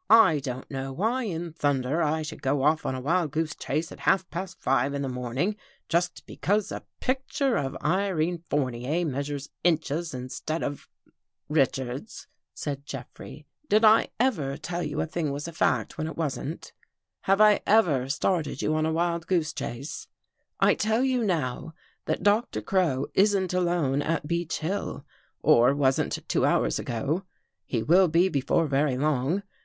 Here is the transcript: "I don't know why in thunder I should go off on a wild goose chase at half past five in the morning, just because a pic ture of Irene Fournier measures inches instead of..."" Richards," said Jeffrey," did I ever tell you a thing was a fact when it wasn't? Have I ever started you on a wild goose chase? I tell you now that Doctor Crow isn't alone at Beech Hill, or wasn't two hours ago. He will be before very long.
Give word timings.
"I 0.08 0.38
don't 0.38 0.70
know 0.70 0.92
why 0.92 1.24
in 1.24 1.52
thunder 1.52 2.00
I 2.00 2.22
should 2.22 2.42
go 2.42 2.62
off 2.62 2.86
on 2.86 2.94
a 2.94 3.00
wild 3.00 3.32
goose 3.32 3.56
chase 3.56 3.90
at 3.90 3.98
half 3.98 4.30
past 4.30 4.60
five 4.60 4.94
in 4.94 5.02
the 5.02 5.08
morning, 5.08 5.56
just 5.88 6.24
because 6.26 6.70
a 6.70 6.84
pic 7.00 7.26
ture 7.26 7.56
of 7.56 7.76
Irene 7.84 8.38
Fournier 8.38 9.04
measures 9.04 9.50
inches 9.64 10.14
instead 10.14 10.62
of..."" 10.62 10.88
Richards," 11.48 12.28
said 12.54 12.86
Jeffrey," 12.86 13.46
did 13.68 13.84
I 13.84 14.10
ever 14.20 14.56
tell 14.56 14.84
you 14.84 15.00
a 15.00 15.06
thing 15.06 15.32
was 15.32 15.48
a 15.48 15.52
fact 15.52 15.98
when 15.98 16.06
it 16.06 16.16
wasn't? 16.16 16.72
Have 17.22 17.40
I 17.40 17.58
ever 17.66 18.08
started 18.08 18.62
you 18.62 18.76
on 18.76 18.86
a 18.86 18.92
wild 18.92 19.26
goose 19.26 19.52
chase? 19.52 20.06
I 20.60 20.74
tell 20.76 21.02
you 21.02 21.24
now 21.24 21.74
that 22.04 22.22
Doctor 22.22 22.62
Crow 22.62 23.08
isn't 23.14 23.52
alone 23.52 24.02
at 24.02 24.28
Beech 24.28 24.60
Hill, 24.60 25.04
or 25.42 25.74
wasn't 25.74 26.28
two 26.28 26.44
hours 26.46 26.78
ago. 26.78 27.24
He 27.64 27.82
will 27.82 28.06
be 28.06 28.28
before 28.28 28.68
very 28.68 28.96
long. 28.96 29.42